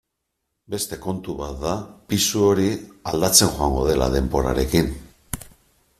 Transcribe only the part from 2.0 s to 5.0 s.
pisu hori aldatzen joango dela denborarekin.